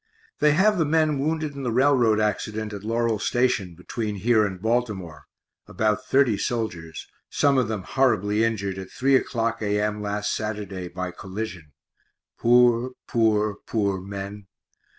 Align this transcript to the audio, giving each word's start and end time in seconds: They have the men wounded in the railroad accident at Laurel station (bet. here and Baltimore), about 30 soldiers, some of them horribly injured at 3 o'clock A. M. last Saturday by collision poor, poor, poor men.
They 0.39 0.53
have 0.53 0.79
the 0.79 0.85
men 0.85 1.19
wounded 1.19 1.53
in 1.53 1.61
the 1.61 1.71
railroad 1.71 2.19
accident 2.19 2.73
at 2.73 2.83
Laurel 2.83 3.19
station 3.19 3.75
(bet. 3.75 3.85
here 3.93 4.43
and 4.47 4.59
Baltimore), 4.59 5.25
about 5.67 6.07
30 6.07 6.39
soldiers, 6.39 7.05
some 7.29 7.59
of 7.59 7.67
them 7.67 7.83
horribly 7.83 8.43
injured 8.43 8.79
at 8.79 8.89
3 8.89 9.15
o'clock 9.15 9.61
A. 9.61 9.79
M. 9.79 10.01
last 10.01 10.33
Saturday 10.35 10.87
by 10.87 11.11
collision 11.11 11.73
poor, 12.39 12.93
poor, 13.07 13.57
poor 13.67 14.01
men. 14.01 14.47